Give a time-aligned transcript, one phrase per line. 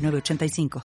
[0.00, 0.82] 985.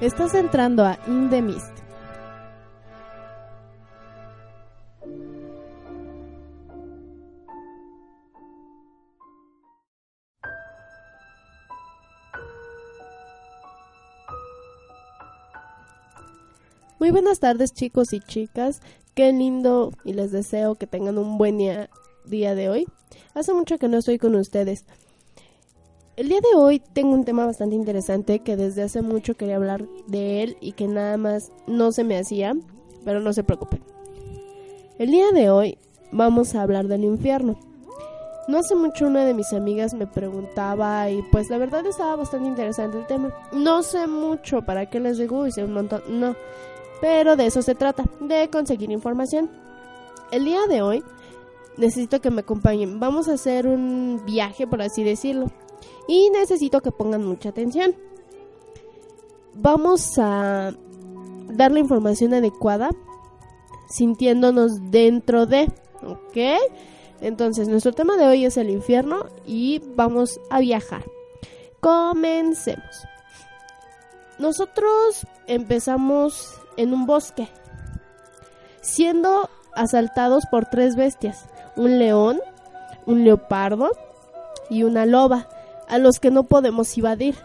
[0.00, 1.74] Estás entrando a In the Mist.
[16.98, 18.80] Muy buenas tardes chicos y chicas.
[19.14, 21.88] Qué lindo y les deseo que tengan un buen día,
[22.24, 22.86] día de hoy.
[23.32, 24.86] Hace mucho que no estoy con ustedes.
[26.16, 29.86] El día de hoy tengo un tema bastante interesante que desde hace mucho quería hablar
[30.08, 32.56] de él y que nada más no se me hacía,
[33.04, 33.82] pero no se preocupen.
[34.98, 35.78] El día de hoy
[36.10, 37.56] vamos a hablar del infierno.
[38.48, 42.48] No hace mucho una de mis amigas me preguntaba y pues la verdad estaba bastante
[42.48, 43.32] interesante el tema.
[43.52, 46.34] No sé mucho para qué les digo, hice un montón, no.
[47.00, 49.50] Pero de eso se trata, de conseguir información.
[50.30, 51.04] El día de hoy
[51.76, 53.00] necesito que me acompañen.
[53.00, 55.50] Vamos a hacer un viaje, por así decirlo.
[56.08, 57.94] Y necesito que pongan mucha atención.
[59.54, 60.72] Vamos a
[61.48, 62.90] dar la información adecuada
[63.88, 65.70] sintiéndonos dentro de,
[66.02, 66.36] ¿ok?
[67.20, 71.04] Entonces, nuestro tema de hoy es el infierno y vamos a viajar.
[71.80, 73.06] Comencemos.
[74.38, 77.48] Nosotros empezamos en un bosque,
[78.80, 82.40] siendo asaltados por tres bestias, un león,
[83.06, 83.90] un leopardo
[84.70, 85.48] y una loba,
[85.88, 87.36] a los que no podemos invadir,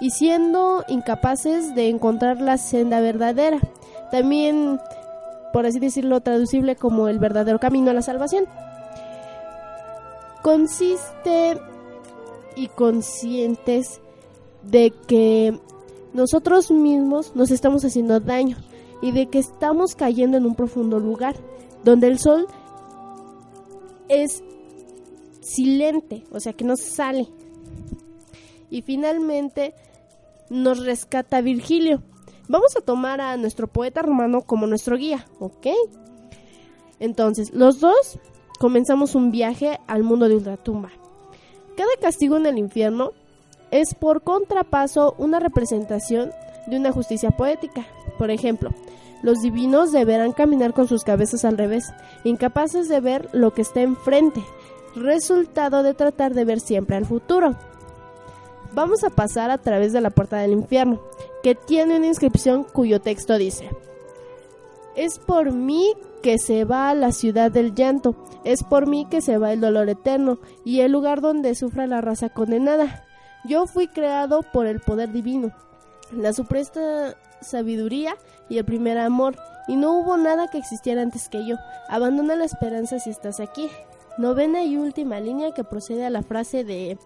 [0.00, 3.58] y siendo incapaces de encontrar la senda verdadera,
[4.10, 4.80] también,
[5.52, 8.46] por así decirlo, traducible como el verdadero camino a la salvación.
[10.42, 11.58] Consiste
[12.56, 14.00] y conscientes
[14.62, 15.58] de que
[16.14, 18.56] nosotros mismos nos estamos haciendo daño
[19.00, 21.36] y de que estamos cayendo en un profundo lugar
[21.84, 22.46] donde el sol
[24.08, 24.42] es
[25.40, 27.28] silente, o sea que no sale.
[28.70, 29.74] Y finalmente
[30.48, 32.02] nos rescata Virgilio.
[32.48, 35.68] Vamos a tomar a nuestro poeta romano como nuestro guía, ¿ok?
[37.00, 38.18] Entonces, los dos
[38.58, 40.90] comenzamos un viaje al mundo de Ultratumba.
[41.76, 43.12] Cada castigo en el infierno
[43.72, 46.30] es por contrapaso una representación
[46.66, 47.84] de una justicia poética.
[48.18, 48.70] Por ejemplo,
[49.22, 53.80] los divinos deberán caminar con sus cabezas al revés, incapaces de ver lo que está
[53.80, 54.44] enfrente,
[54.94, 57.56] resultado de tratar de ver siempre al futuro.
[58.74, 61.00] Vamos a pasar a través de la puerta del infierno,
[61.42, 63.70] que tiene una inscripción cuyo texto dice,
[64.96, 69.22] Es por mí que se va a la ciudad del llanto, es por mí que
[69.22, 73.06] se va el dolor eterno y el lugar donde sufra la raza condenada.
[73.44, 75.50] Yo fui creado por el poder divino,
[76.12, 78.14] la suprema sabiduría
[78.48, 79.36] y el primer amor,
[79.68, 81.56] y no hubo nada que existiera antes que yo.
[81.88, 83.68] Abandona la esperanza si estás aquí.
[84.18, 86.98] Novena y última línea que procede a la frase de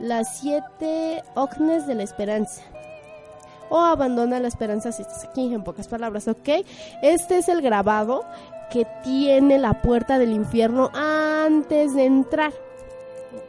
[0.00, 2.62] las siete ocnes de la esperanza.
[3.68, 6.48] O abandona la esperanza si estás aquí, en pocas palabras, ¿ok?
[7.02, 8.24] Este es el grabado
[8.70, 12.52] que tiene la puerta del infierno antes de entrar.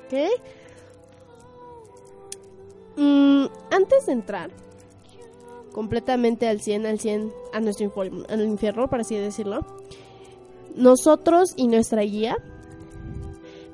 [0.06, 0.14] ¿Ok?
[2.98, 4.50] Mm, antes de entrar
[5.72, 7.94] completamente al 100, al 100 a nuestro
[8.30, 9.66] al infierno, por así decirlo,
[10.76, 12.38] nosotros y nuestra guía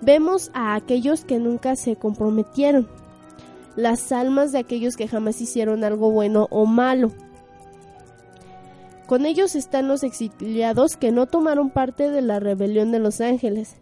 [0.01, 2.89] vemos a aquellos que nunca se comprometieron,
[3.77, 7.11] las almas de aquellos que jamás hicieron algo bueno o malo.
[9.07, 13.75] Con ellos están los exiliados que no tomaron parte de la rebelión de los ángeles.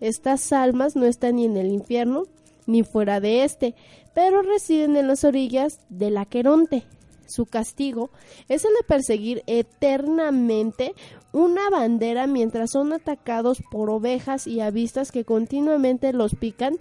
[0.00, 2.24] Estas almas no están ni en el infierno
[2.66, 3.74] ni fuera de este,
[4.16, 6.84] pero residen en las orillas del Aqueronte.
[7.26, 8.08] Su castigo
[8.48, 10.94] es el de perseguir eternamente
[11.34, 16.78] una bandera mientras son atacados por ovejas y avistas que continuamente los pican,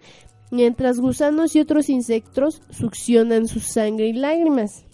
[0.49, 4.85] mientras gusanos y otros insectos succionan su sangre y lágrimas.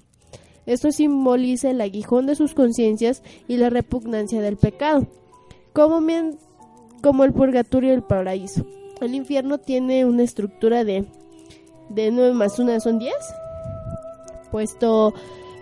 [0.65, 5.05] Esto simboliza el aguijón de sus conciencias y la repugnancia del pecado,
[5.73, 5.99] como,
[7.03, 8.65] como el purgatorio y el paraíso.
[8.99, 11.05] El infierno tiene una estructura de
[11.93, 13.13] de 9 más 1 son 10,
[14.51, 15.13] puesto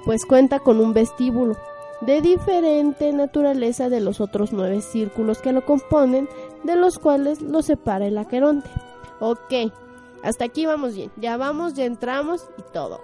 [0.05, 1.55] pues cuenta con un vestíbulo
[2.01, 6.29] de diferente naturaleza de los otros nueve círculos que lo componen,
[6.63, 8.69] de los cuales lo separa el Aqueronte.
[9.19, 9.71] Ok,
[10.23, 12.99] hasta aquí vamos bien, ya vamos, ya entramos y todo.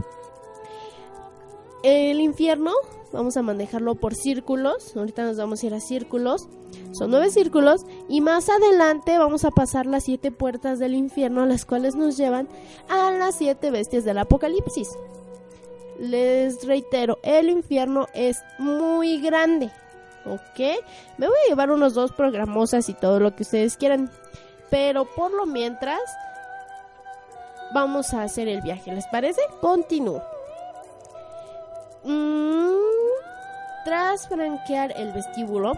[1.84, 2.72] El infierno,
[3.12, 6.48] vamos a manejarlo por círculos, ahorita nos vamos a ir a círculos,
[6.94, 11.66] son nueve círculos y más adelante vamos a pasar las siete puertas del infierno, las
[11.66, 12.48] cuales nos llevan
[12.90, 14.90] a las siete bestias del apocalipsis.
[16.00, 19.72] Les reitero, el infierno es muy grande,
[20.26, 20.60] ¿ok?
[21.18, 24.12] Me voy a llevar unos dos programosas y todo lo que ustedes quieran,
[24.70, 26.02] pero por lo mientras
[27.74, 29.42] vamos a hacer el viaje, ¿les parece?
[29.62, 30.35] Continúo.
[32.06, 32.76] Mm,
[33.84, 35.74] tras franquear el vestíbulo,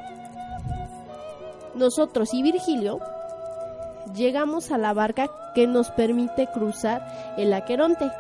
[1.74, 3.00] nosotros y Virgilio
[4.14, 8.12] llegamos a la barca que nos permite cruzar el Aqueronte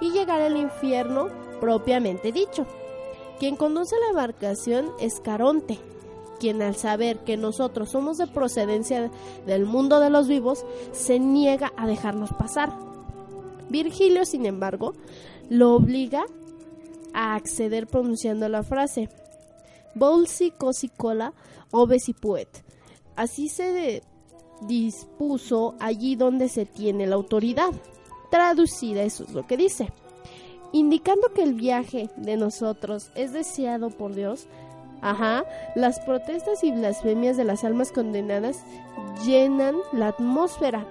[0.00, 1.28] y llegar al infierno
[1.60, 2.66] propiamente dicho.
[3.38, 5.78] Quien conduce la embarcación es Caronte,
[6.40, 9.10] quien al saber que nosotros somos de procedencia
[9.46, 12.72] del mundo de los vivos, se niega a dejarnos pasar.
[13.68, 14.94] Virgilio, sin embargo,
[15.48, 16.24] lo obliga
[17.14, 19.08] a acceder pronunciando la frase
[19.94, 21.32] Bolsi cosi cola
[21.70, 22.48] obesi puet.
[23.16, 24.02] Así se
[24.62, 27.70] dispuso allí donde se tiene la autoridad.
[28.30, 29.92] Traducida, eso es lo que dice.
[30.72, 34.46] Indicando que el viaje de nosotros es deseado por Dios.
[35.00, 35.44] Ajá,
[35.76, 38.64] las protestas y blasfemias de las almas condenadas
[39.24, 40.86] llenan la atmósfera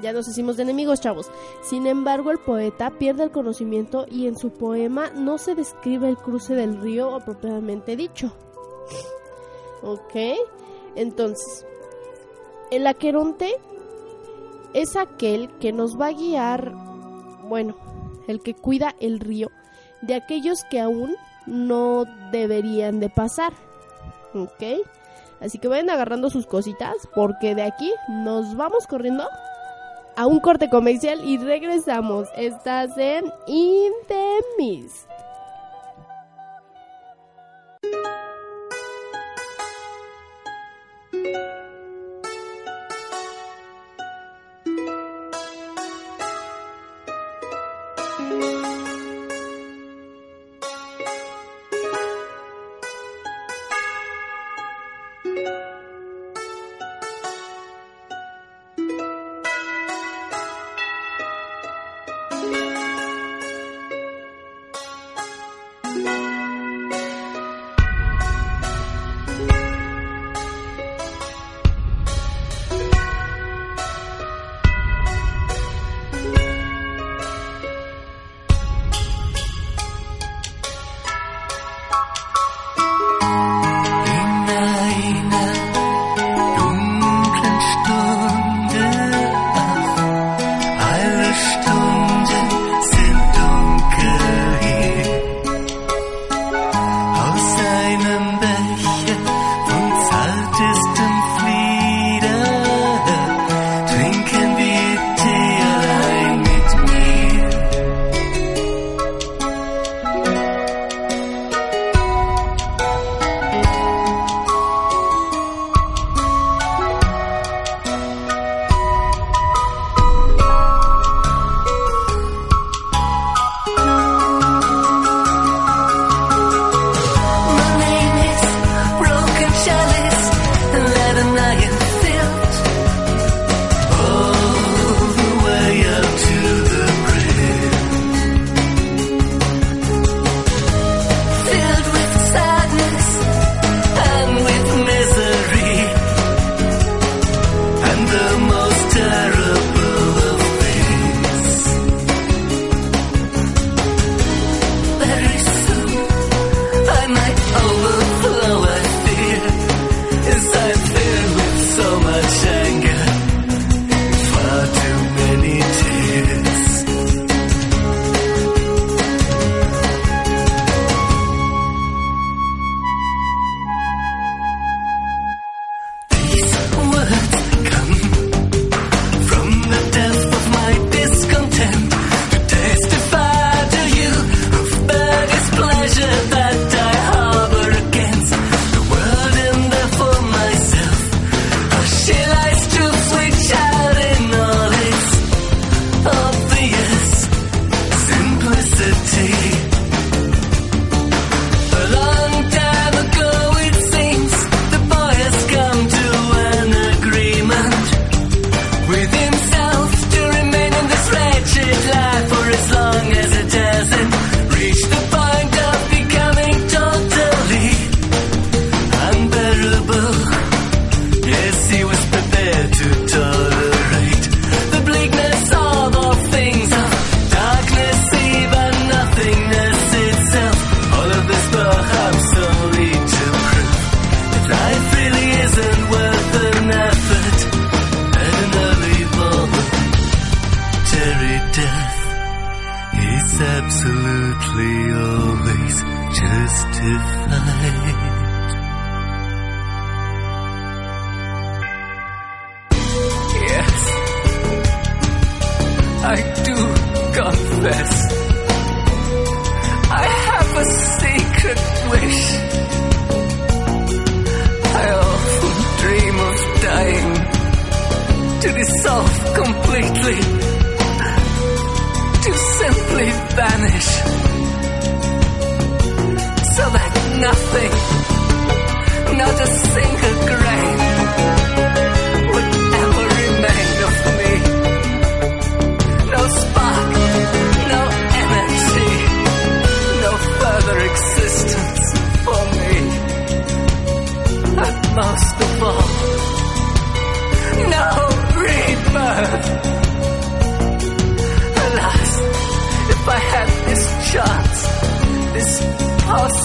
[0.00, 1.30] ya nos hicimos de enemigos, chavos.
[1.62, 6.16] Sin embargo, el poeta pierde el conocimiento y en su poema no se describe el
[6.16, 8.32] cruce del río apropiadamente dicho.
[9.82, 10.14] ¿Ok?
[10.94, 11.66] Entonces,
[12.70, 13.54] el aqueronte
[14.74, 16.72] es aquel que nos va a guiar,
[17.48, 17.76] bueno,
[18.26, 19.50] el que cuida el río
[20.02, 21.16] de aquellos que aún
[21.46, 23.52] no deberían de pasar.
[24.34, 24.84] ¿Ok?
[25.40, 29.24] Así que vayan agarrando sus cositas porque de aquí nos vamos corriendo
[30.18, 32.28] a un corte comercial y regresamos.
[32.36, 33.92] Estás en In.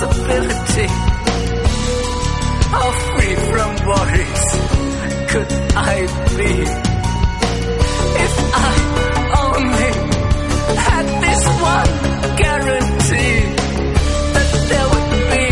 [0.04, 0.88] Possibility,
[2.74, 4.46] how free from worries
[5.32, 5.96] could I
[6.38, 6.54] be?
[8.26, 8.74] If I
[9.44, 9.92] only
[10.88, 11.92] had this one
[12.44, 13.38] guarantee
[14.34, 15.50] that there would be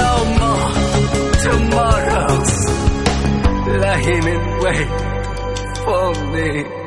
[0.00, 0.70] no more
[1.46, 2.52] tomorrows
[3.82, 4.90] lying in wait
[5.84, 6.85] for me.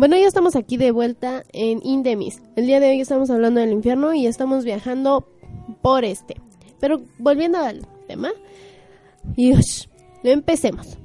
[0.00, 2.40] Bueno, ya estamos aquí de vuelta en Indemis.
[2.56, 5.28] El día de hoy estamos hablando del infierno y estamos viajando
[5.82, 6.40] por este.
[6.80, 8.30] Pero volviendo al tema,
[9.36, 9.88] ush,
[10.22, 10.96] empecemos.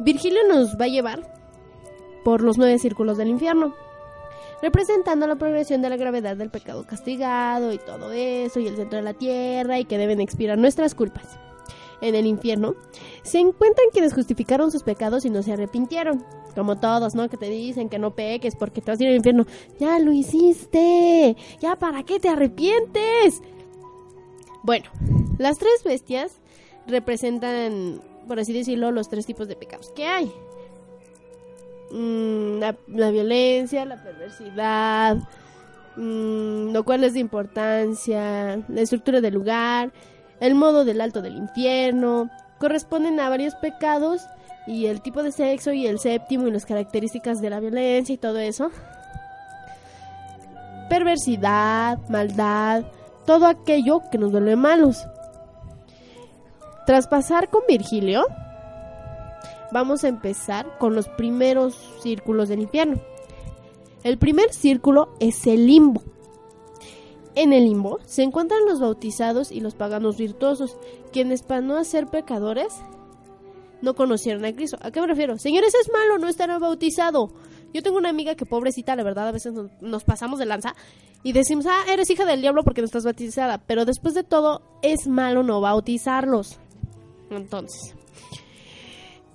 [0.00, 1.22] Virgilio nos va a llevar
[2.22, 3.74] por los nueve círculos del infierno,
[4.60, 8.98] representando la progresión de la gravedad del pecado castigado y todo eso, y el centro
[8.98, 11.38] de la tierra, y que deben expirar nuestras culpas.
[12.00, 12.74] En el infierno
[13.22, 16.24] se encuentran quienes justificaron sus pecados y no se arrepintieron.
[16.54, 17.28] Como todos, ¿no?
[17.28, 19.46] Que te dicen que no peques porque te vas a ir al infierno.
[19.78, 21.36] Ya lo hiciste.
[21.60, 23.42] Ya para qué te arrepientes.
[24.62, 24.90] Bueno,
[25.38, 26.40] las tres bestias
[26.86, 30.32] representan, por así decirlo, los tres tipos de pecados que hay.
[31.90, 35.16] Mm, la, violencia, la perversidad,
[35.96, 39.92] mm, lo cual es de importancia, la estructura del lugar,
[40.40, 44.26] el modo del alto del infierno, corresponden a varios pecados
[44.66, 48.18] y el tipo de sexo y el séptimo y las características de la violencia y
[48.18, 48.70] todo eso.
[50.90, 52.84] Perversidad, maldad,
[53.24, 55.06] todo aquello que nos vuelve malos.
[56.86, 58.26] Tras pasar con Virgilio,
[59.72, 63.00] vamos a empezar con los primeros círculos del infierno.
[64.02, 66.02] El primer círculo es el limbo.
[67.38, 70.76] En el limbo se encuentran los bautizados y los paganos virtuosos,
[71.12, 72.74] quienes para no ser pecadores
[73.80, 74.76] no conocieron a Cristo.
[74.80, 75.38] ¿A qué me refiero?
[75.38, 77.30] Señores, es malo no estar bautizado.
[77.72, 80.74] Yo tengo una amiga que pobrecita, la verdad, a veces nos, pasamos de lanza
[81.22, 83.58] y decimos, ah, eres hija del diablo porque no estás bautizada.
[83.58, 86.58] Pero después de todo, es malo no bautizarlos.
[87.30, 87.94] Entonces,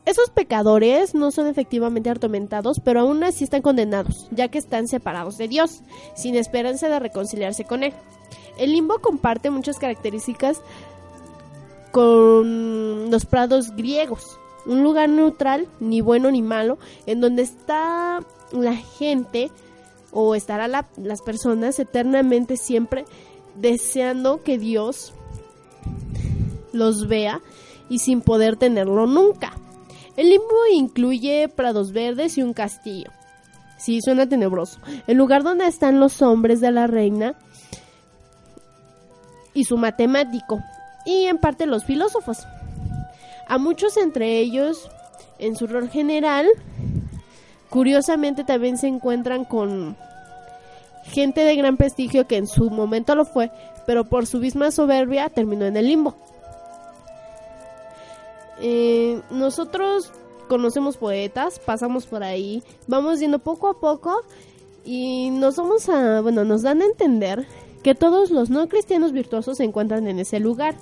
[0.05, 5.38] esos pecadores no son efectivamente atormentados, pero aún así están condenados, ya que están separados
[5.38, 5.81] de Dios,
[6.15, 7.93] sin esperanza de reconciliarse con Él.
[8.57, 10.62] El limbo comparte muchas características
[11.91, 18.19] con los prados griegos, un lugar neutral, ni bueno ni malo, en donde está
[18.51, 19.51] la gente
[20.12, 23.05] o estará la- las personas eternamente siempre
[23.55, 25.13] deseando que Dios
[26.72, 27.41] los vea
[27.89, 29.53] y sin poder tenerlo nunca.
[30.15, 33.12] El limbo incluye prados verdes y un castillo.
[33.77, 34.79] Sí, suena tenebroso.
[35.08, 37.36] El lugar donde están los hombres de la reina
[39.53, 40.62] y su matemático.
[41.05, 42.46] Y en parte los filósofos.
[43.48, 44.89] A muchos entre ellos,
[45.39, 46.48] en su rol general,
[47.70, 49.98] curiosamente también se encuentran con
[51.03, 53.51] gente de gran prestigio que en su momento lo fue,
[53.86, 56.15] pero por su misma soberbia terminó en el limbo.
[58.60, 60.12] Eh, nosotros
[60.48, 64.22] conocemos poetas, pasamos por ahí, vamos yendo poco a poco
[64.86, 67.48] y nos vamos a, bueno, nos dan a entender
[67.83, 70.75] que todos los no cristianos virtuosos se encuentran en ese lugar,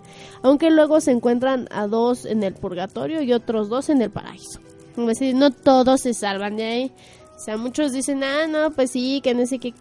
[0.44, 4.60] aunque luego se encuentran a dos en el purgatorio y otros dos en el paraíso.
[4.96, 6.92] Es decir, no todos se salvan de ahí.
[7.36, 9.74] O sea, muchos dicen, ah, no, pues sí, que no sé qué,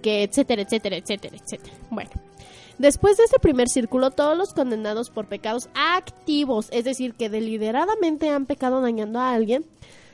[0.00, 1.76] que etcétera, etcétera, etcétera, etcétera.
[1.90, 2.25] Bueno.
[2.78, 8.28] Después de este primer círculo, todos los condenados por pecados activos, es decir, que deliberadamente
[8.28, 9.64] han pecado dañando a alguien,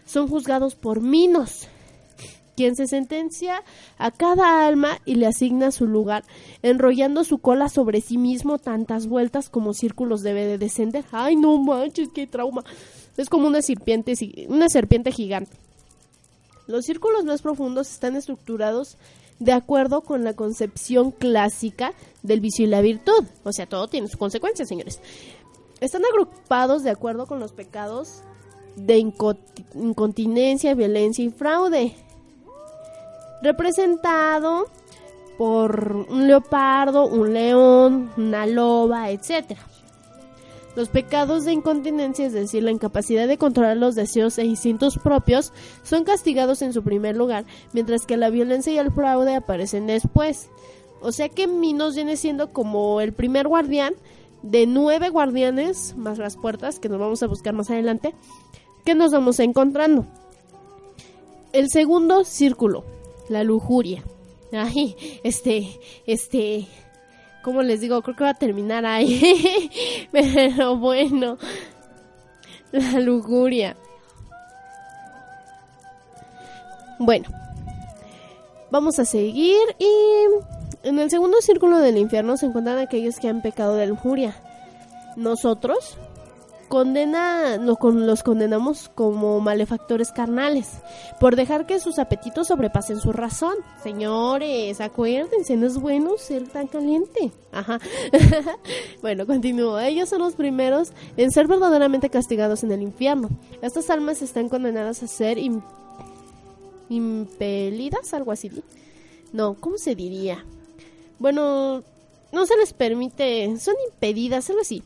[0.06, 1.66] son juzgados por Minos,
[2.56, 3.64] quien se sentencia
[3.98, 6.22] a cada alma y le asigna su lugar,
[6.62, 11.04] enrollando su cola sobre sí mismo tantas vueltas como círculos debe de descender.
[11.10, 12.62] Ay, no manches, qué trauma.
[13.16, 14.14] Es como una serpiente,
[14.48, 15.56] una serpiente gigante.
[16.68, 18.96] Los círculos más profundos están estructurados
[19.44, 23.24] de acuerdo con la concepción clásica del vicio y la virtud.
[23.44, 25.00] O sea, todo tiene sus consecuencias, señores.
[25.80, 28.22] Están agrupados de acuerdo con los pecados
[28.76, 31.94] de incontinencia, violencia y fraude.
[33.42, 34.66] Representado
[35.36, 39.60] por un leopardo, un león, una loba, etcétera.
[40.74, 45.52] Los pecados de incontinencia, es decir, la incapacidad de controlar los deseos e instintos propios,
[45.82, 50.48] son castigados en su primer lugar, mientras que la violencia y el fraude aparecen después.
[51.02, 53.94] O sea que Minos viene siendo como el primer guardián
[54.42, 58.14] de nueve guardianes, más las puertas, que nos vamos a buscar más adelante,
[58.84, 60.06] que nos vamos encontrando.
[61.52, 62.84] El segundo círculo,
[63.28, 64.02] la lujuria.
[64.52, 66.66] Ay, este, este,
[67.42, 69.70] como les digo, creo que va a terminar ahí.
[70.12, 71.38] Pero bueno,
[72.72, 73.76] la lujuria.
[76.98, 77.28] Bueno,
[78.70, 79.90] vamos a seguir y
[80.84, 84.34] en el segundo círculo del infierno se encuentran aquellos que han pecado de lujuria.
[85.16, 85.98] Nosotros
[86.72, 90.70] condena, los condenamos como malefactores carnales
[91.20, 93.56] por dejar que sus apetitos sobrepasen su razón.
[93.82, 97.30] Señores, acuérdense, no es bueno ser tan caliente.
[97.52, 97.78] Ajá.
[99.02, 99.78] bueno, continúo.
[99.80, 103.28] Ellos son los primeros en ser verdaderamente castigados en el infierno.
[103.60, 105.36] Estas almas están condenadas a ser
[106.88, 108.50] impelidas, algo así.
[109.30, 110.46] No, ¿cómo se diría?
[111.18, 111.82] Bueno,
[112.32, 114.82] no se les permite, son impedidas, algo así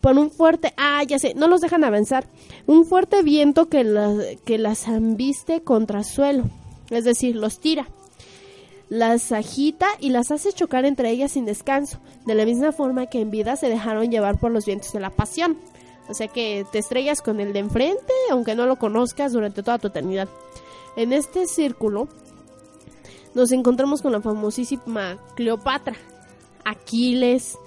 [0.00, 2.26] por un fuerte, ah, ya sé, no los dejan avanzar,
[2.66, 6.44] un fuerte viento que, que las ambiste contra suelo,
[6.90, 7.86] es decir, los tira,
[8.88, 13.20] las agita y las hace chocar entre ellas sin descanso, de la misma forma que
[13.20, 15.56] en vida se dejaron llevar por los vientos de la pasión.
[16.08, 19.78] O sea que te estrellas con el de enfrente, aunque no lo conozcas durante toda
[19.78, 20.28] tu eternidad.
[20.96, 22.08] En este círculo
[23.34, 25.96] nos encontramos con la famosísima Cleopatra,
[26.64, 27.58] Aquiles,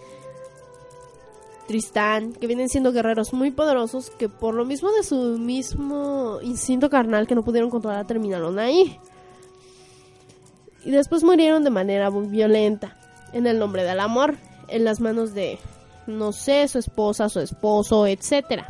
[1.67, 6.89] Tristán, que vienen siendo guerreros muy poderosos que por lo mismo de su mismo instinto
[6.89, 8.99] carnal que no pudieron controlar terminaron ahí.
[10.86, 12.97] Y después murieron de manera muy violenta,
[13.34, 14.38] en el nombre del amor,
[14.69, 15.60] en las manos de,
[16.08, 18.67] no sé, su esposa, su esposo, etcétera.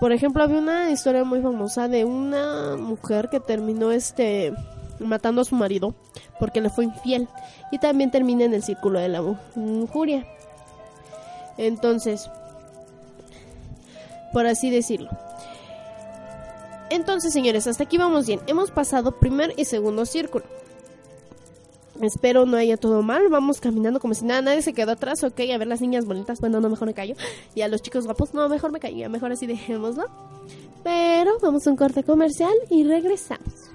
[0.00, 4.52] Por ejemplo, había una historia muy famosa de una mujer que terminó este
[4.98, 5.94] matando a su marido
[6.38, 7.28] porque le fue infiel
[7.70, 9.22] y también termina en el círculo de la
[9.54, 10.26] lujuria.
[11.58, 12.30] Entonces,
[14.32, 15.10] por así decirlo.
[16.90, 18.40] Entonces, señores, hasta aquí vamos bien.
[18.46, 20.44] Hemos pasado primer y segundo círculo.
[22.00, 23.28] Espero no haya todo mal.
[23.28, 25.22] Vamos caminando como si nada, nadie se quedó atrás.
[25.24, 26.40] Ok, a ver las niñas bonitas.
[26.40, 27.14] Bueno, no, mejor me callo.
[27.54, 29.08] Y a los chicos guapos, no, mejor me callo.
[29.08, 30.04] Mejor así dejémoslo.
[30.82, 33.70] Pero vamos a un corte comercial y regresamos.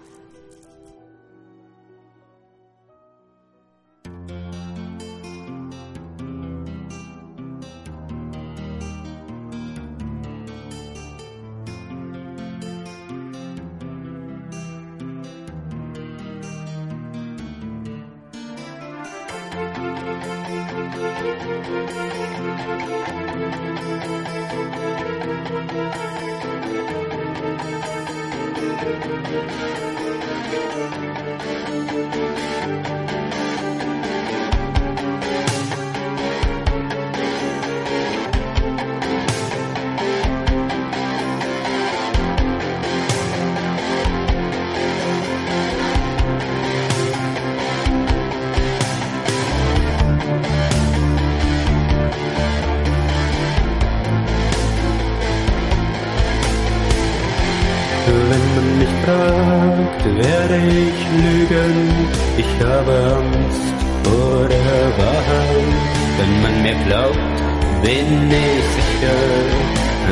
[67.82, 69.18] Bin ich sicher,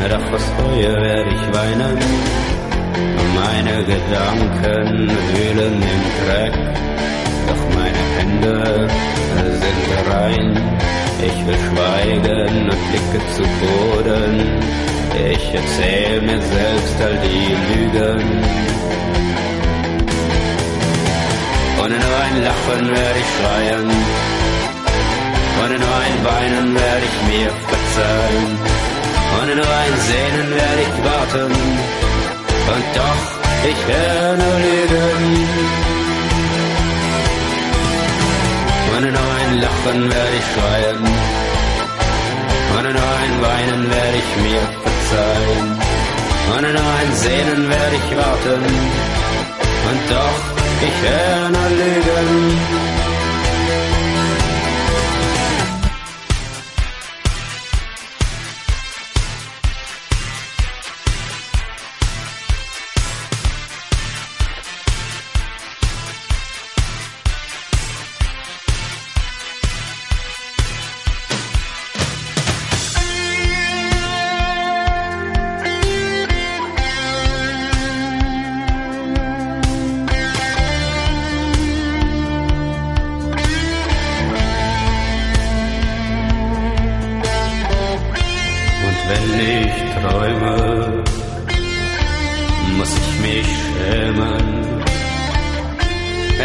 [0.10, 1.98] doch aus Reue werde ich weinen.
[3.36, 6.56] Meine Gedanken wühlen im Dreck,
[7.48, 8.88] doch meine Hände
[9.62, 10.80] sind rein.
[11.28, 14.34] Ich will schweigen und blicke zu Boden.
[15.32, 18.22] Ich erzähl mir selbst all die Lügen.
[21.82, 24.35] Ohne nur ein Lachen werde ich schreien.
[27.30, 28.52] Mir verzeihen.
[29.38, 31.52] Und nur ein Sehnen werde ich warten.
[32.74, 33.24] Und doch,
[33.72, 35.24] ich werde nur lügen.
[38.94, 41.02] Und nur ein Lachen werde ich schreien.
[42.76, 45.68] Und nur ein Weinen werde ich mir verzeihen.
[46.56, 48.64] Und nur ein Sehnen werde ich warten.
[49.90, 50.40] Und doch,
[50.88, 52.95] ich werde nur lügen.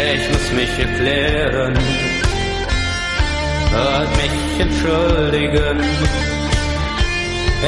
[0.03, 1.77] Ich muss mich erklären
[3.73, 5.79] und mich entschuldigen.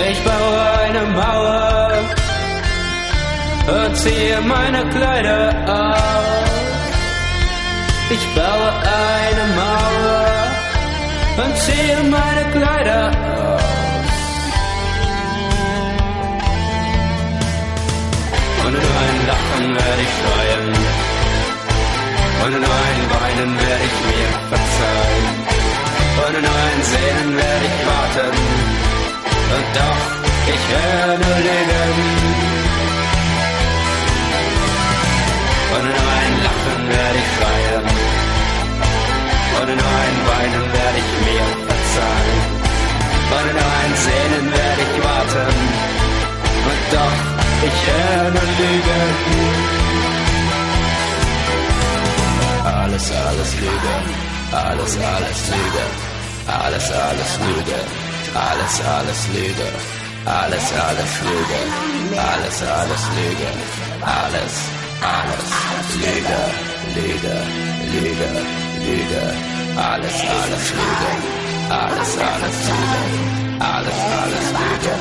[0.10, 1.92] Ich baue eine Mauer
[3.68, 6.50] und ziehe meine Kleider aus.
[8.10, 8.70] Ich baue
[9.06, 10.26] eine Mauer
[11.46, 13.62] und ziehe meine Kleider aus.
[18.66, 20.93] Und nur ein Lachen werde ich schreien.
[22.44, 25.28] Und nur ein Weinen werde ich mir verzeihen.
[26.24, 28.36] Und nur ein Sehnen werde ich warten.
[29.56, 30.02] Und doch,
[30.54, 31.94] ich werde nur lügen.
[35.74, 37.86] Und nur ein Lachen werde ich schreien.
[39.60, 42.42] Und nur ein Weinen werde ich mir verzeihen.
[43.38, 45.56] Und nur ein Sehnen werde ich warten.
[46.70, 47.20] Und doch,
[47.68, 50.23] ich werde lügen.
[52.94, 53.96] Alles, alles Lüge.
[54.52, 55.86] Alles, alles Lüge.
[56.46, 57.80] Alles, alles Lüge.
[58.36, 59.70] Alles, alles Lüge.
[60.28, 61.60] Alles, alles Lüge.
[62.22, 63.50] Alles, alles Lüge.
[64.06, 64.56] Alles,
[65.02, 65.46] alles
[66.04, 66.40] Lüge.
[66.94, 67.36] Lüge,
[67.94, 68.30] Lüge,
[68.86, 69.24] Lüge.
[69.76, 71.10] Alles, alles Lüge.
[71.74, 73.02] Alles, alles Lüge.
[73.74, 74.94] Alles, alles Lüge.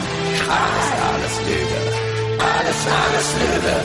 [0.49, 1.81] Alles, alles Lüge.
[2.41, 3.77] Alles, alles Lüge.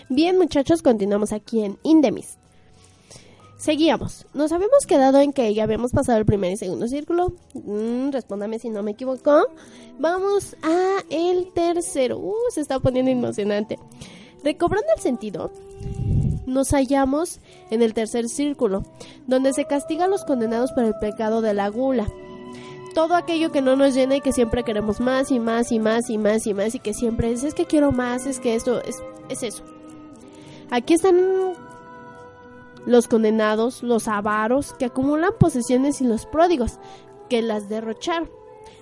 [0.09, 2.39] Bien, muchachos, continuamos aquí en Indemis.
[3.57, 4.27] Seguíamos.
[4.35, 7.33] Nos habíamos quedado en que ya habíamos pasado el primer y segundo círculo.
[7.55, 9.47] Mm, respóndame si no me equivoco.
[10.01, 12.19] Vamos a el tercero.
[12.19, 13.79] Uh, se está poniendo emocionante.
[14.43, 15.53] Recobrando el sentido,
[16.45, 17.39] nos hallamos
[17.71, 18.83] en el tercer círculo,
[19.29, 22.09] donde se castiga a los condenados por el pecado de la gula.
[22.95, 26.11] Todo aquello que no nos llena y que siempre queremos más y más y más
[26.11, 28.83] y más y más y que siempre es, es que quiero más, es que esto
[28.83, 28.97] es,
[29.29, 29.63] es eso.
[30.73, 31.53] Aquí están
[32.87, 36.79] los condenados, los avaros, que acumulan posesiones y los pródigos,
[37.29, 38.31] que las derrocharon.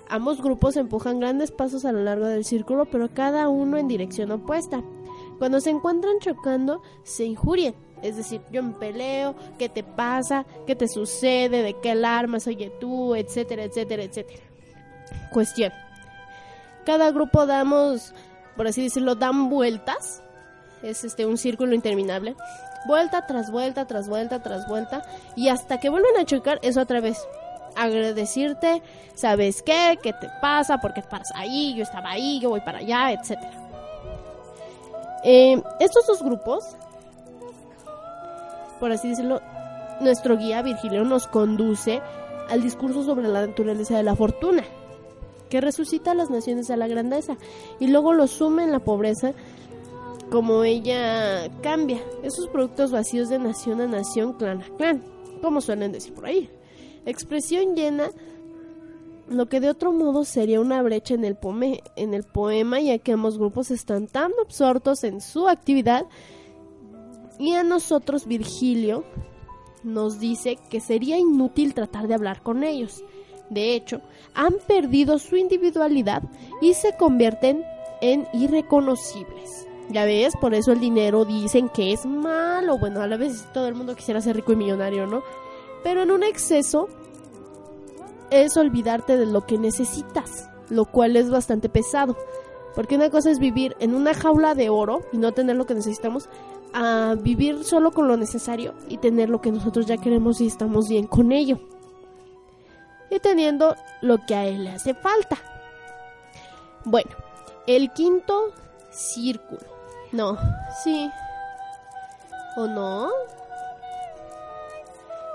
[0.07, 4.31] Ambos grupos empujan grandes pasos a lo largo del círculo, pero cada uno en dirección
[4.31, 4.81] opuesta.
[5.37, 7.75] Cuando se encuentran chocando, se injurian.
[8.01, 10.45] Es decir, yo me peleo, ¿qué te pasa?
[10.65, 11.61] ¿Qué te sucede?
[11.61, 12.47] ¿De qué alarmas?
[12.47, 14.39] Oye tú, etcétera, etcétera, etcétera.
[15.33, 15.73] Cuestión.
[16.85, 18.13] Cada grupo damos,
[18.55, 20.23] por así decirlo, dan vueltas.
[20.83, 22.35] Es este un círculo interminable.
[22.87, 25.03] Vuelta tras vuelta, tras vuelta, tras vuelta.
[25.35, 27.17] Y hasta que vuelven a chocar es otra vez.
[27.75, 28.81] Agradecirte,
[29.13, 29.97] ¿sabes qué?
[30.01, 30.79] ¿Qué te pasa?
[30.79, 31.73] ¿Por qué paras ahí?
[31.75, 33.69] Yo estaba ahí, yo voy para allá, etcétera.
[35.23, 36.75] Eh, estos dos grupos,
[38.79, 39.39] por así decirlo,
[39.99, 42.01] nuestro guía Virgilio nos conduce
[42.49, 44.63] al discurso sobre la naturaleza de la fortuna,
[45.49, 47.37] que resucita a las naciones a la grandeza
[47.79, 49.33] y luego los sume en la pobreza
[50.31, 55.03] como ella cambia esos productos vacíos de nación a nación, clan a clan,
[55.41, 56.49] como suelen decir por ahí.
[57.05, 58.09] Expresión llena
[59.27, 61.37] lo que de otro modo sería una brecha en el,
[61.97, 66.05] en el poema, ya que ambos grupos están tan absortos en su actividad
[67.37, 69.03] y a nosotros Virgilio
[69.83, 73.03] nos dice que sería inútil tratar de hablar con ellos.
[73.49, 73.99] De hecho,
[74.33, 76.23] han perdido su individualidad
[76.61, 77.65] y se convierten
[77.99, 79.67] en irreconocibles.
[79.91, 82.77] Ya ves, por eso el dinero dicen que es malo.
[82.77, 85.21] Bueno, a la vez todo el mundo quisiera ser rico y millonario, ¿no?
[85.83, 86.87] Pero en un exceso
[88.29, 92.15] es olvidarte de lo que necesitas, lo cual es bastante pesado.
[92.73, 95.75] Porque una cosa es vivir en una jaula de oro y no tener lo que
[95.75, 96.29] necesitamos,
[96.73, 100.87] a vivir solo con lo necesario y tener lo que nosotros ya queremos y estamos
[100.87, 101.59] bien con ello.
[103.09, 105.37] Y teniendo lo que a él le hace falta.
[106.85, 107.11] Bueno,
[107.67, 108.53] el quinto
[108.89, 109.70] círculo.
[110.11, 110.37] No,
[110.83, 111.09] sí.
[112.57, 113.09] ¿O no?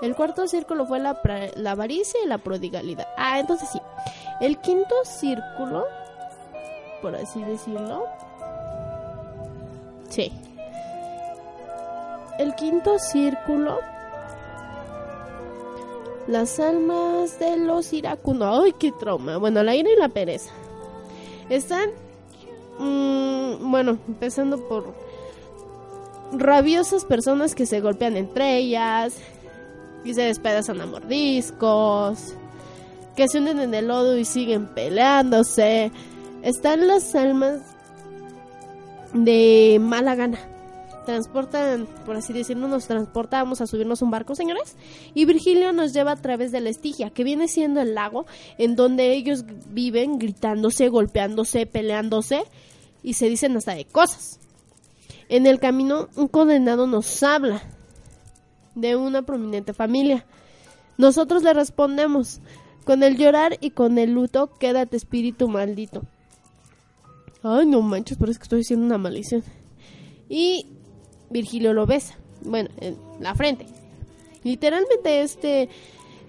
[0.02, 1.18] El cuarto círculo fue la,
[1.56, 3.08] la avaricia y la prodigalidad.
[3.16, 3.80] Ah, entonces sí.
[4.40, 5.86] El quinto círculo,
[7.00, 8.04] por así decirlo.
[10.10, 10.30] Sí.
[12.38, 13.78] El quinto círculo.
[16.26, 18.64] Las almas de los iracundos.
[18.64, 19.38] ¡Ay, qué trauma!
[19.38, 20.50] Bueno, la ira y la pereza.
[21.48, 21.90] Están.
[22.78, 24.94] Mm, bueno, empezando por.
[26.32, 29.16] Rabiosas personas que se golpean entre ellas.
[30.04, 32.34] Y se despedazan a mordiscos.
[33.16, 35.90] Que se hunden en el lodo y siguen peleándose.
[36.42, 37.60] Están las almas
[39.12, 40.38] de mala gana.
[41.06, 44.76] Transportan, por así decirlo, nos transportamos a subirnos un barco, señores.
[45.14, 48.26] Y Virgilio nos lleva a través de la Estigia, que viene siendo el lago
[48.58, 52.42] en donde ellos viven gritándose, golpeándose, peleándose
[53.06, 54.40] y se dicen hasta de cosas.
[55.28, 57.62] En el camino, un condenado nos habla
[58.74, 60.26] de una prominente familia.
[60.98, 62.40] Nosotros le respondemos,
[62.84, 66.02] con el llorar y con el luto, quédate espíritu maldito.
[67.44, 69.44] Ay, no manches, parece que estoy haciendo una maldición.
[70.28, 70.66] Y
[71.30, 73.66] Virgilio lo besa, bueno, en la frente.
[74.42, 75.68] Literalmente este,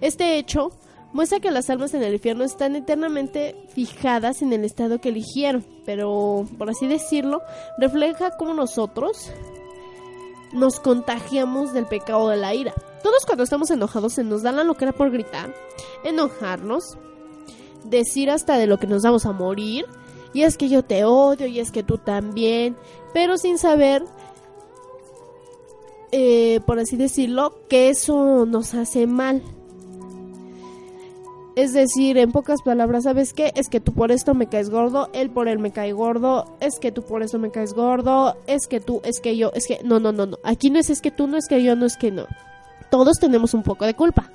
[0.00, 0.70] este hecho
[1.18, 5.66] muestra que las almas en el infierno están eternamente fijadas en el estado que eligieron,
[5.84, 7.42] pero por así decirlo,
[7.76, 9.32] refleja cómo nosotros
[10.52, 12.72] nos contagiamos del pecado de la ira.
[13.02, 15.52] Todos cuando estamos enojados se nos da la locura por gritar,
[16.04, 16.96] enojarnos,
[17.82, 19.86] decir hasta de lo que nos vamos a morir,
[20.32, 22.76] y es que yo te odio, y es que tú también,
[23.12, 24.04] pero sin saber,
[26.12, 29.42] eh, por así decirlo, que eso nos hace mal.
[31.58, 33.50] Es decir, en pocas palabras, ¿sabes qué?
[33.56, 36.78] Es que tú por esto me caes gordo, él por él me cae gordo, es
[36.78, 39.80] que tú por eso me caes gordo, es que tú, es que yo, es que...
[39.82, 40.38] No, no, no, no.
[40.44, 42.26] Aquí no es es que tú, no es que yo, no es que no.
[42.92, 44.30] Todos tenemos un poco de culpa.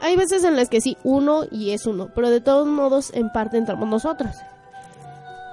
[0.00, 3.32] Hay veces en las que sí, uno y es uno, pero de todos modos en
[3.32, 4.36] parte entramos nosotros.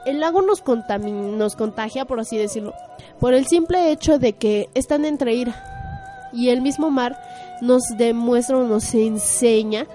[0.06, 2.76] El lago nos, nos contagia, por así decirlo,
[3.20, 6.30] por el simple hecho de que están entre ira.
[6.32, 7.20] Y el mismo mar
[7.60, 9.88] nos demuestra o nos enseña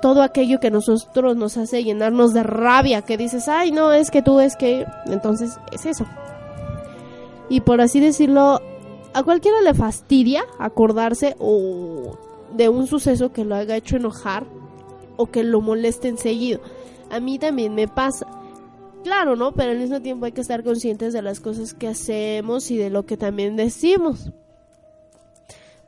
[0.00, 4.22] todo aquello que nosotros nos hace llenarnos de rabia, que dices, ay, no, es que
[4.22, 4.86] tú, es que...
[5.06, 6.06] Entonces es eso.
[7.48, 8.60] Y por así decirlo,
[9.14, 12.18] a cualquiera le fastidia acordarse o
[12.54, 14.46] de un suceso que lo haya hecho enojar
[15.16, 16.60] o que lo moleste enseguido.
[17.10, 18.26] A mí también me pasa.
[19.02, 19.52] Claro, ¿no?
[19.52, 22.90] Pero al mismo tiempo hay que estar conscientes de las cosas que hacemos y de
[22.90, 24.30] lo que también decimos.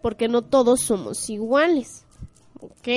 [0.00, 2.04] Porque no todos somos iguales.
[2.60, 2.88] ¿Ok?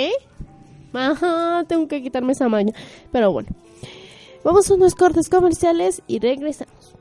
[1.68, 2.74] Tengo que quitarme esa maña.
[3.12, 3.50] Pero bueno.
[4.44, 6.94] Vamos a unos cortes comerciales y regresamos.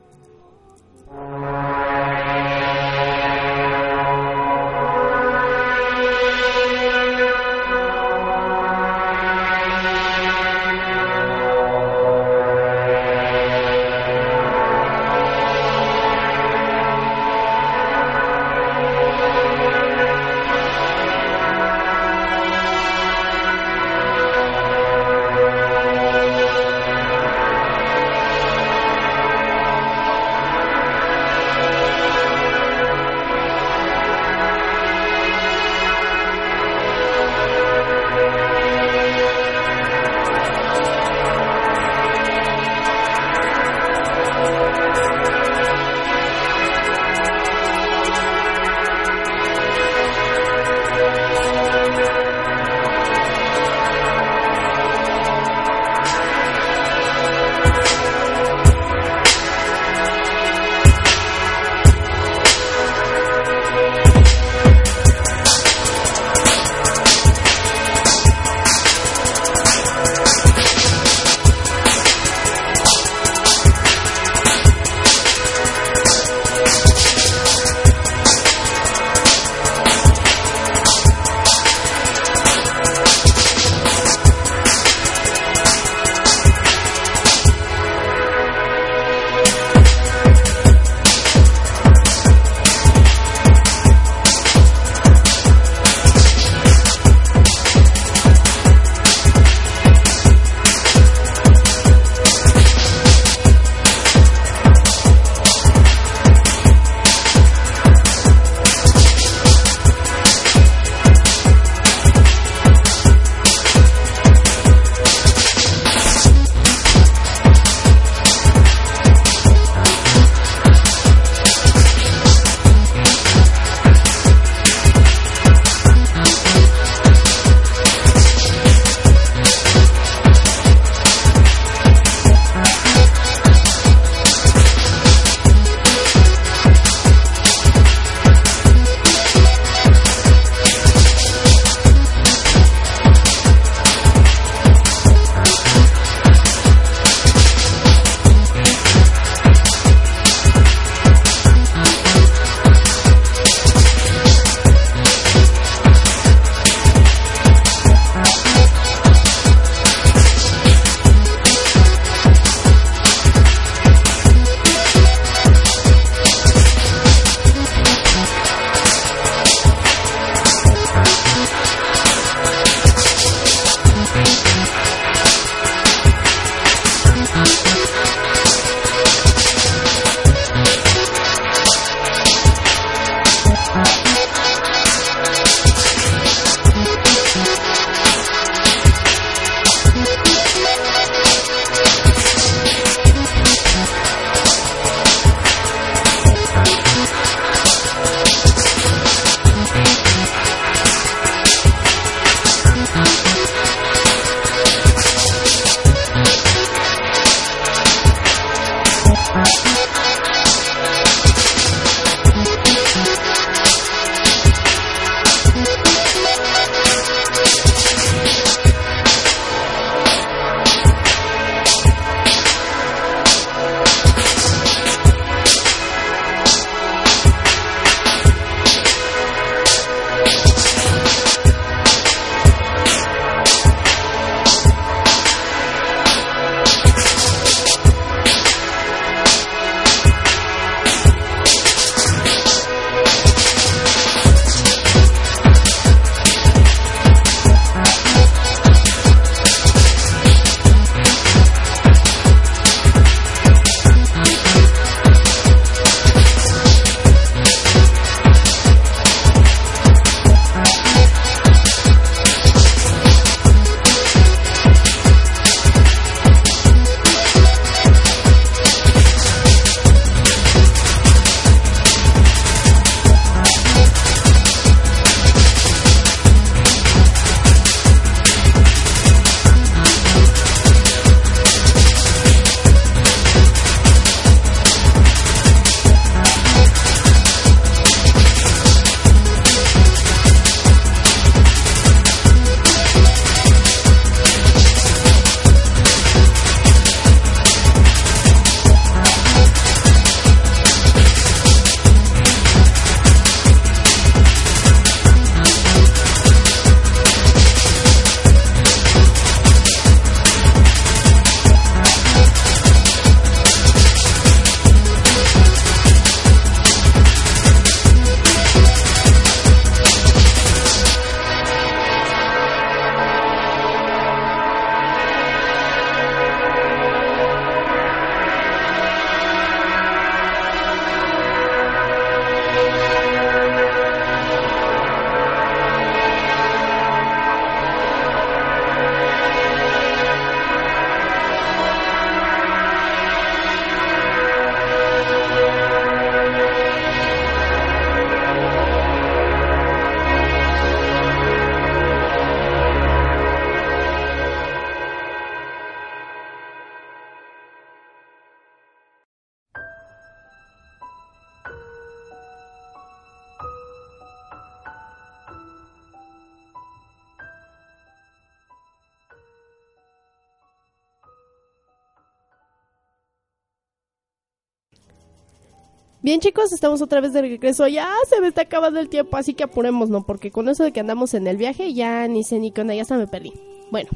[376.03, 377.65] Bien chicos, estamos otra vez de regreso.
[377.69, 380.05] Ya se me está acabando el tiempo, así que apuremos, ¿no?
[380.05, 382.75] Porque con eso de que andamos en el viaje ya ni sé ni qué onda,
[382.75, 383.31] ya se me perdí.
[383.71, 383.89] Bueno,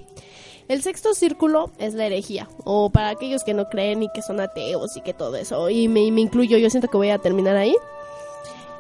[0.70, 2.48] el sexto círculo es la herejía.
[2.64, 5.70] O para aquellos que no creen y que son ateos y que todo eso.
[5.70, 7.76] Y me, incluyo, yo siento que voy a terminar ahí.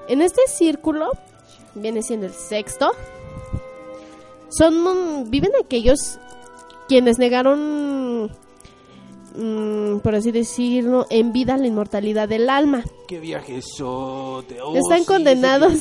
[0.08, 1.12] En este círculo,
[1.76, 2.92] viene siendo el sexto,
[4.48, 6.18] son viven aquellos
[6.88, 8.32] quienes negaron
[9.38, 14.60] mm, por así decirlo en vida la inmortalidad del alma ¡Qué viajesote!
[14.62, 15.74] Oh, Están sí, condenados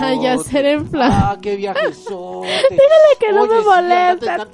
[0.00, 1.10] a yacer en plan.
[1.12, 2.46] ¡Ah, qué viajesote!
[2.70, 4.36] Dígale que no Oye, me molesta.
[4.36, 4.50] No,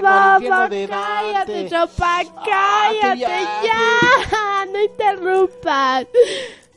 [0.00, 4.66] cállate, chopa, Ah, cállate ya.
[4.72, 6.06] No interrumpas.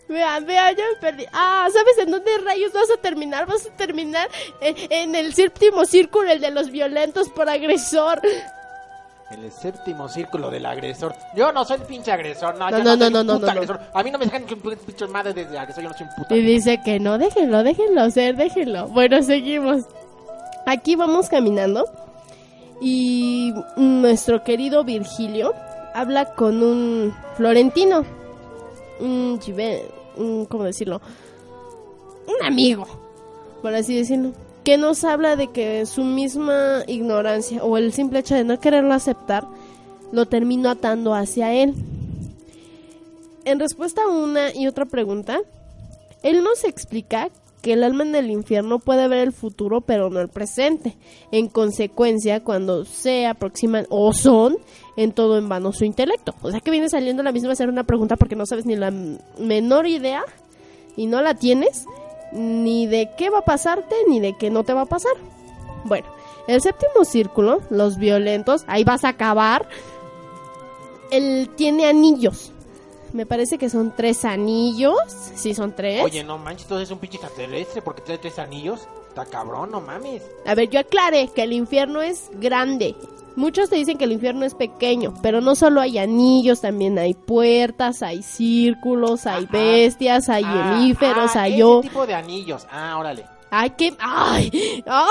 [0.10, 1.26] Vean, vean, yo me perdí.
[1.32, 3.46] Ah, ¿sabes en dónde rayos vas a terminar?
[3.46, 4.28] Vas a terminar
[4.60, 8.20] en, en el séptimo círculo, el de los violentos por agresor.
[9.34, 11.16] En el séptimo círculo del agresor.
[11.36, 13.48] Yo no soy el pinche agresor, no, No, yo no, no, soy no, no, no,
[13.48, 13.80] agresor.
[13.92, 16.16] A mí no me dejan que un pinche madre desde agresor, yo no soy un
[16.16, 18.88] puto Y dice que no, déjenlo, déjenlo ser, déjenlo.
[18.90, 19.86] Bueno, seguimos.
[20.68, 21.86] Aquí vamos caminando
[22.80, 25.54] y nuestro querido Virgilio
[25.94, 28.04] habla con un florentino,
[29.00, 31.02] un chive, un, ¿cómo decirlo?
[32.28, 32.86] Un amigo,
[33.62, 34.32] por así decirlo,
[34.64, 38.94] que nos habla de que su misma ignorancia o el simple hecho de no quererlo
[38.94, 39.46] aceptar
[40.12, 41.74] lo terminó atando hacia él.
[43.46, 45.40] En respuesta a una y otra pregunta,
[46.22, 47.30] él nos explica
[47.62, 50.96] que el alma en el infierno puede ver el futuro pero no el presente.
[51.32, 54.58] En consecuencia, cuando se aproximan o son,
[54.96, 56.36] en todo en vano su intelecto.
[56.42, 58.92] O sea que viene saliendo la misma hacer una pregunta porque no sabes ni la
[59.40, 60.24] menor idea
[60.96, 61.86] y no la tienes
[62.34, 65.14] ni de qué va a pasarte ni de qué no te va a pasar.
[65.86, 66.08] Bueno,
[66.48, 69.68] el séptimo círculo, los violentos, ahí vas a acabar.
[71.12, 72.52] Él tiene anillos.
[73.14, 74.98] Me parece que son tres anillos.
[75.36, 76.04] Sí, son tres.
[76.04, 78.88] Oye, no manches, todo es un pinche extraterrestre porque trae tres anillos.
[79.10, 80.24] Está cabrón, no mames.
[80.46, 82.96] A ver, yo aclaré que el infierno es grande.
[83.36, 87.14] Muchos te dicen que el infierno es pequeño, pero no solo hay anillos, también hay
[87.16, 91.82] puertas, hay círculos, hay bestias, hay Ah, hemíferos, ah, hay yo.
[91.82, 92.68] tipo de anillos.
[92.72, 93.26] Ah, órale.
[93.56, 93.94] Ay, qué.
[94.00, 94.84] ¡Ay!
[94.88, 95.06] ¡Ah!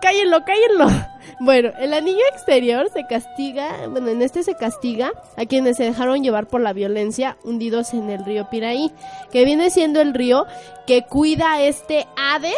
[0.00, 0.86] ¡Cállenlo, cállenlo!
[1.42, 3.86] Bueno, el anillo exterior se castiga.
[3.88, 8.10] Bueno, en este se castiga a quienes se dejaron llevar por la violencia hundidos en
[8.10, 8.90] el río Piraí,
[9.30, 10.44] que viene siendo el río
[10.86, 12.54] que cuida este Hades,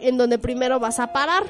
[0.00, 1.44] en donde primero vas a parar.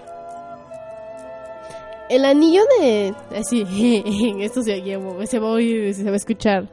[2.09, 3.14] El anillo de.
[3.36, 3.62] Así,
[4.40, 6.68] esto se, oye, se va a oír, se va a escuchar.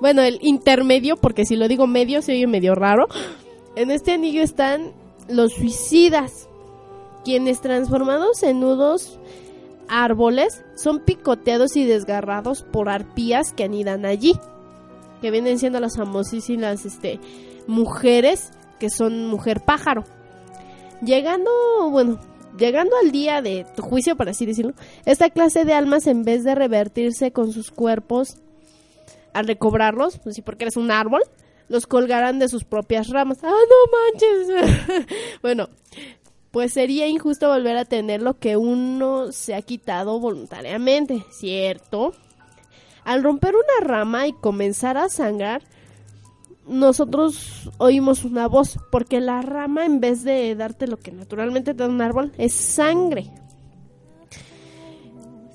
[0.00, 3.06] Bueno, el intermedio, porque si lo digo medio se oye medio raro.
[3.76, 4.92] En este anillo están
[5.28, 6.48] los suicidas,
[7.24, 9.18] quienes transformados en nudos
[9.88, 14.34] árboles son picoteados y desgarrados por arpías que anidan allí,
[15.20, 17.20] que vienen siendo las famosísimas este,
[17.66, 18.50] mujeres
[18.80, 20.04] que son mujer pájaro.
[21.00, 21.50] Llegando,
[21.90, 22.18] bueno,
[22.58, 24.74] llegando al día de tu juicio, por así decirlo,
[25.04, 28.36] esta clase de almas en vez de revertirse con sus cuerpos
[29.32, 31.22] al recobrarlos, pues porque eres un árbol,
[31.68, 33.38] los colgarán de sus propias ramas.
[33.42, 35.06] ¡Ah, no manches!
[35.42, 35.68] bueno,
[36.50, 42.12] pues sería injusto volver a tener lo que uno se ha quitado voluntariamente, ¿cierto?
[43.04, 45.62] Al romper una rama y comenzar a sangrar,
[46.66, 51.82] nosotros oímos una voz, porque la rama en vez de darte lo que naturalmente te
[51.82, 53.30] da un árbol, es sangre.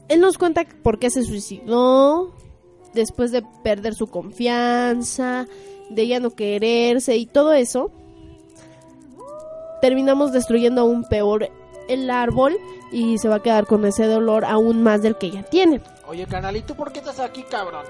[0.09, 2.33] Él nos cuenta por qué se suicidó,
[2.93, 5.47] después de perder su confianza,
[5.89, 7.91] de ya no quererse y todo eso,
[9.81, 11.49] terminamos destruyendo aún peor
[11.87, 12.57] el árbol
[12.91, 15.81] y se va a quedar con ese dolor aún más del que ya tiene.
[16.07, 17.85] Oye, carnal, ¿y tú por qué estás aquí, cabrón?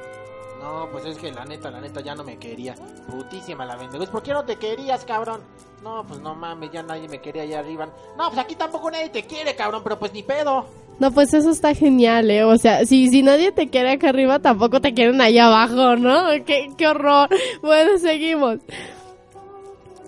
[0.67, 2.75] No, pues es que la neta, la neta ya no me quería.
[3.09, 3.97] Putísima la vende.
[3.97, 5.41] Pues, ¿por qué no te querías, cabrón?
[5.81, 7.87] No, pues no mames, ya nadie me quería allá arriba.
[8.17, 10.65] No, pues aquí tampoco nadie te quiere, cabrón, pero pues ni pedo.
[10.99, 12.43] No, pues eso está genial, ¿eh?
[12.43, 16.25] O sea, si, si nadie te quiere acá arriba, tampoco te quieren allá abajo, ¿no?
[16.45, 17.29] ¡Qué, qué horror!
[17.61, 18.59] Bueno, seguimos.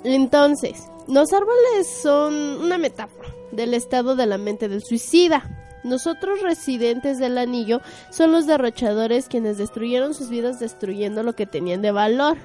[0.04, 5.59] Entonces, los árboles son una metáfora del estado de la mente del suicida.
[5.84, 11.82] Nosotros residentes del anillo son los derrochadores quienes destruyeron sus vidas destruyendo lo que tenían
[11.82, 12.38] de valor.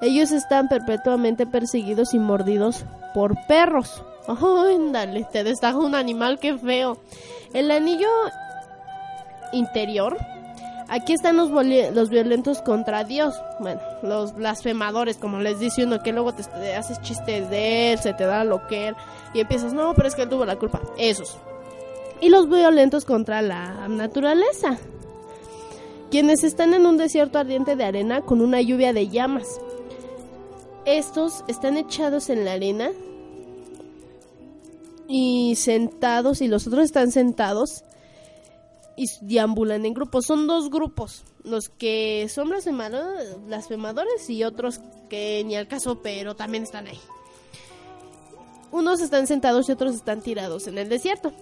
[0.00, 4.02] Ellos están perpetuamente perseguidos y mordidos por perros.
[4.26, 5.26] ¡Ay, dale!
[5.30, 6.98] Te destaca un animal, qué feo.
[7.52, 8.08] El anillo
[9.52, 10.16] interior.
[10.88, 13.40] Aquí están los violentos contra Dios.
[13.58, 17.98] Bueno, los blasfemadores, como les dice uno, que luego te, te haces chistes de él,
[17.98, 18.96] se te da lo que él,
[19.32, 20.82] y empiezas, no, pero es que él tuvo la culpa.
[20.98, 21.38] Esos.
[22.24, 24.78] Y los violentos contra la naturaleza.
[26.10, 29.60] quienes están en un desierto ardiente de arena con una lluvia de llamas.
[30.86, 32.92] Estos están echados en la arena
[35.08, 37.82] y sentados, y los otros están sentados
[38.96, 40.24] y deambulan en grupos.
[40.26, 46.36] Son dos grupos, los que son blasfemado- blasfemadores y otros que ni al caso, pero
[46.36, 47.00] también están ahí.
[48.70, 51.32] Unos están sentados y otros están tirados en el desierto.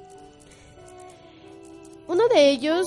[2.12, 2.86] Uno de ellos,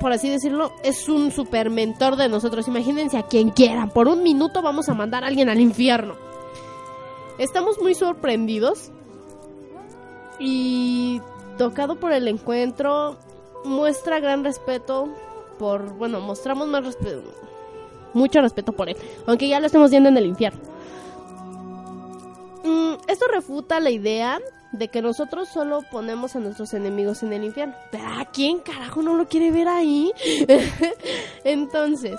[0.00, 2.66] por así decirlo, es un super mentor de nosotros.
[2.66, 3.90] Imagínense a quien quieran.
[3.90, 6.16] Por un minuto vamos a mandar a alguien al infierno.
[7.36, 8.90] Estamos muy sorprendidos.
[10.38, 11.20] Y
[11.58, 13.18] tocado por el encuentro,
[13.66, 15.10] muestra gran respeto
[15.58, 17.22] por, bueno, mostramos más respeto,
[18.14, 18.96] mucho respeto por él,
[19.26, 20.60] aunque ya lo estemos viendo en el infierno.
[22.64, 24.40] Mm, esto refuta la idea
[24.72, 27.74] de que nosotros solo ponemos a nuestros enemigos en el infierno.
[27.90, 30.12] Pero ¿a quién carajo no lo quiere ver ahí?
[31.44, 32.18] Entonces,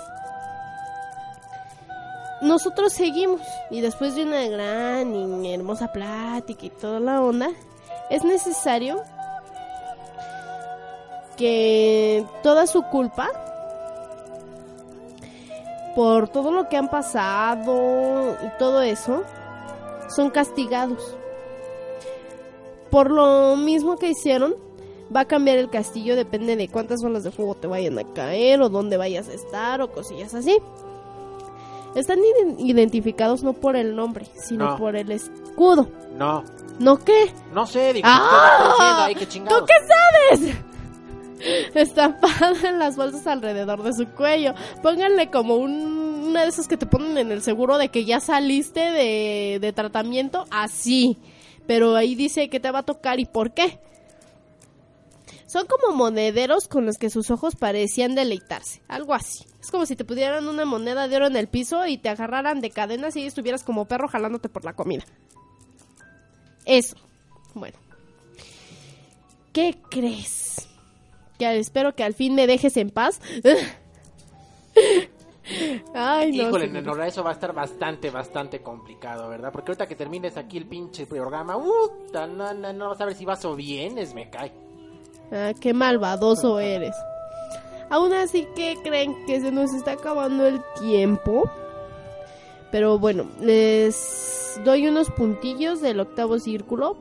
[2.40, 7.50] nosotros seguimos y después de una gran y hermosa plática y toda la onda,
[8.08, 9.02] es necesario
[11.36, 13.28] que toda su culpa
[15.94, 19.22] por todo lo que han pasado y todo eso
[20.08, 21.16] son castigados.
[22.90, 24.54] Por lo mismo que hicieron,
[25.14, 28.60] va a cambiar el castillo, depende de cuántas bolas de fuego te vayan a caer
[28.62, 30.56] o dónde vayas a estar o cosillas así.
[31.94, 34.76] Están iden- identificados no por el nombre, sino No.
[34.76, 35.88] por el escudo.
[36.16, 36.44] No,
[36.78, 37.32] ¿No qué?
[37.52, 39.08] no sé, digo, ¡Ah!
[39.08, 39.26] ¿qué.
[39.26, 40.54] ¿Tú qué sabes?
[41.74, 44.54] Estampado en las bolsas alrededor de su cuello.
[44.82, 45.72] Pónganle como un,
[46.28, 49.72] una de esas que te ponen en el seguro de que ya saliste de, de
[49.72, 51.18] tratamiento, así.
[51.70, 53.78] Pero ahí dice que te va a tocar y por qué.
[55.46, 59.44] Son como monederos con los que sus ojos parecían deleitarse, algo así.
[59.60, 62.60] Es como si te pusieran una moneda de oro en el piso y te agarraran
[62.60, 65.04] de cadenas y estuvieras como perro jalándote por la comida.
[66.64, 66.96] Eso.
[67.54, 67.78] Bueno.
[69.52, 70.68] ¿Qué crees?
[71.38, 73.20] Que espero que al fin me dejes en paz.
[75.94, 76.48] Ay, no.
[76.48, 76.82] Híjole, señor.
[76.82, 79.50] Nenora, eso va a estar bastante, bastante complicado, ¿verdad?
[79.52, 83.14] Porque ahorita que termines aquí el pinche programa, uh, no, no, no vas a ver
[83.14, 84.52] si vas o vienes, me cae.
[85.32, 86.94] Ah, qué malvadoso eres.
[87.88, 91.50] Aún así que creen que se nos está acabando el tiempo.
[92.70, 96.96] Pero bueno, les doy unos puntillos del octavo círculo.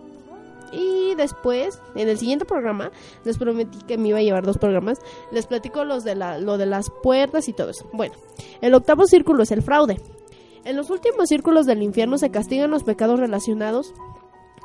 [0.72, 2.92] Y después, en el siguiente programa,
[3.24, 5.00] les prometí que me iba a llevar dos programas.
[5.32, 7.90] Les platico los de la, lo de las puertas y todo eso.
[7.94, 8.16] Bueno,
[8.62, 10.00] el octavo círculo es el fraude.
[10.66, 13.94] En los últimos círculos del infierno se castigan los pecados relacionados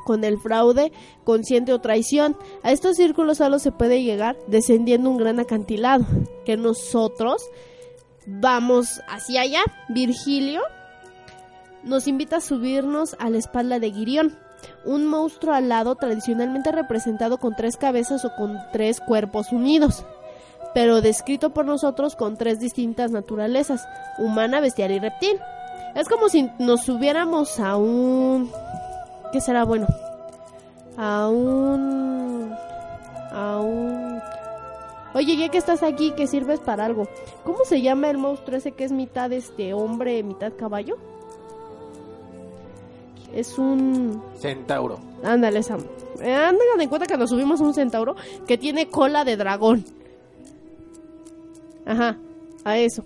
[0.05, 0.93] con el fraude,
[1.25, 2.37] consciente o traición.
[2.63, 6.05] A estos círculos solo se puede llegar descendiendo un gran acantilado,
[6.45, 7.43] que nosotros
[8.27, 9.63] vamos hacia allá.
[9.89, 10.61] Virgilio
[11.83, 14.39] nos invita a subirnos a la espalda de Girión,
[14.85, 20.05] un monstruo alado tradicionalmente representado con tres cabezas o con tres cuerpos unidos,
[20.75, 23.87] pero descrito por nosotros con tres distintas naturalezas,
[24.19, 25.39] humana, bestial y reptil.
[25.95, 28.51] Es como si nos subiéramos a un...
[29.33, 29.87] ¿Qué será bueno?
[30.97, 32.53] A un...
[33.33, 34.21] A un...
[35.15, 37.07] Oye, ya que estás aquí, que sirves para algo.
[37.45, 40.97] ¿Cómo se llama el monstruo ese que es mitad este hombre, mitad caballo?
[43.35, 44.23] Es un...
[44.39, 45.01] Centauro.
[45.25, 45.81] Ándale, Sam.
[46.21, 48.15] Eh, Andan en cuenta que nos subimos a un centauro
[48.47, 49.85] que tiene cola de dragón.
[51.85, 52.17] Ajá,
[52.65, 53.05] a eso.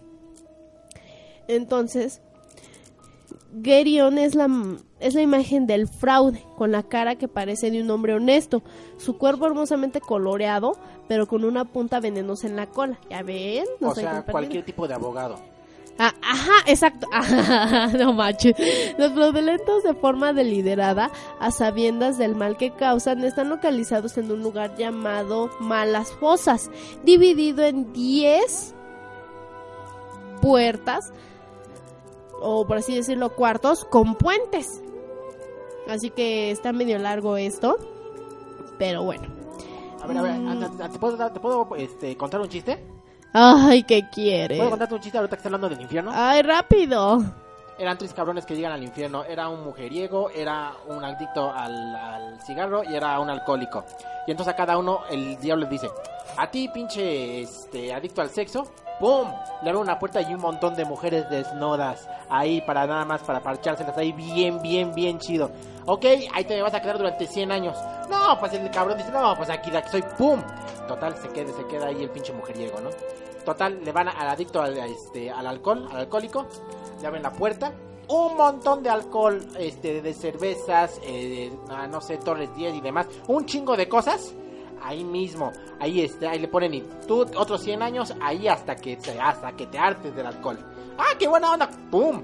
[1.48, 2.20] Entonces,
[3.62, 4.48] Gerion es la,
[5.00, 8.62] es la imagen del fraude, con la cara que parece de un hombre honesto,
[8.98, 10.76] su cuerpo hermosamente coloreado,
[11.08, 12.98] pero con una punta venenosa en la cola.
[13.08, 13.64] ¿Ya ven?
[13.80, 15.36] No o sea, cualquier tipo de abogado.
[15.98, 17.08] Ah, ajá, exacto.
[17.98, 18.54] no manches.
[18.98, 24.42] Los fraudulentos de forma deliberada, a sabiendas del mal que causan, están localizados en un
[24.42, 26.70] lugar llamado Malas Fosas,
[27.02, 28.74] dividido en 10
[30.40, 31.12] puertas,
[32.40, 34.80] o por así decirlo, cuartos con puentes.
[35.88, 37.76] Así que está medio largo esto,
[38.78, 39.26] pero bueno.
[40.00, 40.92] A ver, a ver, Mm.
[40.92, 42.78] ¿te puedo, te puedo este, contar un chiste?
[43.32, 44.58] Ay, ¿qué quieres?
[44.58, 46.10] ¿Puedo contarte un chiste ahorita que está hablando del infierno?
[46.14, 47.22] Ay, rápido.
[47.78, 49.24] Eran tres cabrones que llegan al infierno.
[49.24, 53.84] Era un mujeriego, era un adicto al, al cigarro y era un alcohólico.
[54.26, 55.88] Y entonces a cada uno el diablo les dice,
[56.36, 58.66] a ti pinche este, adicto al sexo,
[58.98, 59.28] ¡pum!
[59.62, 63.40] Le abre una puerta y un montón de mujeres desnudas ahí para nada más, para
[63.40, 65.50] parchárselas ahí bien, bien, bien chido.
[65.90, 67.74] Ok, ahí te vas a quedar durante 100 años.
[68.10, 70.38] No, pues el cabrón dice, no, pues aquí aquí soy, ¡pum!
[70.86, 72.90] Total, se queda, se queda ahí el pinche mujeriego, ¿no?
[73.42, 76.46] Total, le van al adicto al, este, al alcohol, al alcohólico,
[77.00, 77.72] le abren la puerta.
[78.08, 83.06] Un montón de alcohol, este, de cervezas, eh, ah, no sé, Torres 10 y demás.
[83.26, 84.34] Un chingo de cosas.
[84.82, 88.98] Ahí mismo, ahí este, ahí le ponen y tú otros 100 años, ahí hasta que
[89.20, 90.58] hasta que te hartes del alcohol.
[90.98, 91.70] ¡Ah, qué buena onda!
[91.90, 92.22] ¡Pum!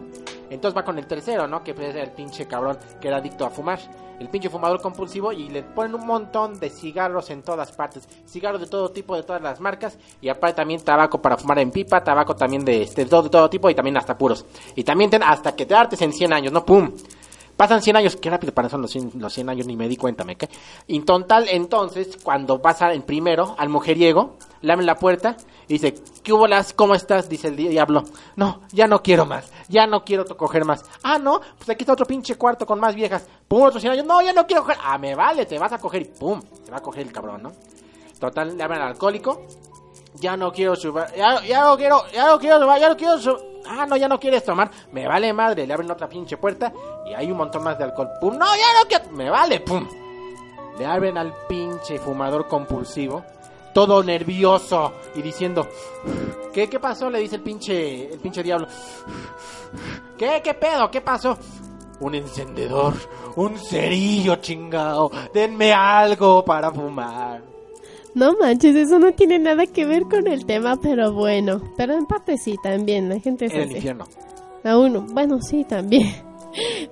[0.54, 1.62] Entonces va con el tercero, ¿no?
[1.62, 3.78] Que es el pinche cabrón que era adicto a fumar.
[4.20, 8.08] El pinche fumador compulsivo y le ponen un montón de cigarros en todas partes.
[8.28, 9.98] Cigarros de todo tipo, de todas las marcas.
[10.20, 13.30] Y aparte también tabaco para fumar en pipa, tabaco también de, este, de todo, de
[13.30, 14.46] todo tipo y también hasta puros.
[14.76, 16.64] Y también ten- hasta que te hartes en 100 años, ¿no?
[16.64, 16.92] ¡Pum!
[17.56, 20.24] Pasan 100 años, qué rápido pasan los 100, los 100 años, ni me di cuenta,
[20.24, 20.36] me.
[20.88, 25.36] Y en total, entonces, cuando pasa en primero al mujeriego, le abren la puerta
[25.68, 25.94] y dice,
[26.24, 26.72] ¿qué hubo las?
[26.72, 27.28] ¿Cómo estás?
[27.28, 28.02] Dice el diablo.
[28.34, 30.84] No, ya no quiero más, ya no quiero coger más.
[31.04, 33.26] Ah, no, pues aquí está otro pinche cuarto con más viejas.
[33.46, 34.78] Pum, otros 100 años, no, ya no quiero coger.
[34.82, 37.44] Ah, me vale, te vas a coger y pum, te va a coger el cabrón,
[37.44, 37.52] ¿no?
[38.18, 39.42] Total, le abren al alcohólico.
[40.16, 43.18] Ya no quiero subir, ya, ya no quiero, ya no quiero subir, ya no quiero
[43.18, 43.53] subir.
[43.66, 44.70] Ah, no, ya no quieres tomar.
[44.92, 46.72] Me vale madre, le abren otra pinche puerta
[47.06, 48.10] y hay un montón más de alcohol.
[48.20, 49.10] Pum, no, ya no quiero.
[49.12, 49.86] Me vale, pum.
[50.78, 53.24] Le abren al pinche fumador compulsivo,
[53.72, 55.68] todo nervioso y diciendo,
[56.52, 57.08] ¿qué, qué pasó?
[57.08, 58.66] Le dice el pinche, el pinche diablo.
[60.18, 60.90] ¿Qué, qué pedo?
[60.90, 61.38] ¿Qué pasó?
[62.00, 62.94] Un encendedor,
[63.36, 65.10] un cerillo chingado.
[65.32, 67.53] Denme algo para fumar.
[68.14, 71.60] No manches, eso no tiene nada que ver con el tema, pero bueno.
[71.76, 74.06] Pero en parte sí, también, la gente se En el infierno.
[74.62, 76.08] A uno, bueno, sí, también.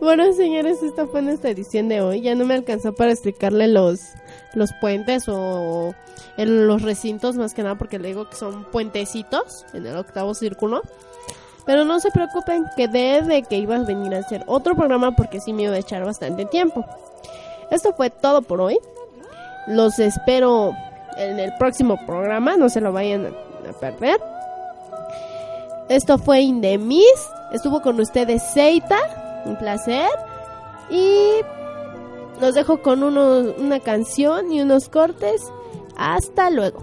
[0.01, 2.21] Bueno, señores, esta fue nuestra edición de hoy.
[2.21, 4.01] Ya no me alcanzó para explicarle los,
[4.55, 5.95] los puentes o
[6.37, 10.35] el- los recintos, más que nada porque le digo que son puentecitos en el octavo
[10.35, 10.83] círculo.
[11.65, 15.39] Pero no se preocupen, que de que iba a venir a hacer otro programa porque
[15.41, 16.85] sí me iba a echar bastante tiempo.
[17.71, 18.81] Esto fue todo por hoy.
[19.69, 20.73] Los espero
[21.17, 24.21] en el próximo programa, no se lo vayan a- perder.
[25.89, 27.05] Esto fue Indemis.
[27.53, 28.99] Estuvo con ustedes Seita.
[29.45, 30.09] Un placer.
[30.91, 31.41] Y
[32.41, 35.43] los dejo con una canción y unos cortes.
[35.97, 36.83] Hasta luego.